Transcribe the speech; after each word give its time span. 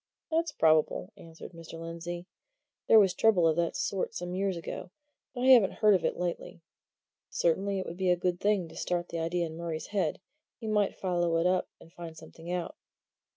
"That's 0.31 0.51
probable," 0.51 1.13
answered 1.15 1.51
Mr. 1.51 1.79
Lindsey. 1.79 2.25
"There 2.87 2.97
was 2.97 3.13
trouble 3.13 3.47
of 3.47 3.55
that 3.57 3.75
sort 3.75 4.15
some 4.15 4.33
years 4.33 4.57
ago, 4.57 4.89
but 5.31 5.41
I 5.41 5.49
haven't 5.49 5.73
heard 5.73 5.93
of 5.93 6.03
it 6.03 6.17
lately. 6.17 6.63
Certainly, 7.29 7.77
it 7.77 7.85
would 7.85 7.97
be 7.97 8.09
a 8.09 8.15
good 8.15 8.39
thing 8.39 8.67
to 8.69 8.75
start 8.75 9.09
the 9.09 9.19
idea 9.19 9.45
in 9.45 9.55
Murray's 9.57 9.93
mind; 9.93 10.17
he 10.57 10.65
might 10.65 10.95
follow 10.97 11.37
it 11.37 11.45
up 11.45 11.69
and 11.79 11.93
find 11.93 12.17
something 12.17 12.51
out." 12.51 12.75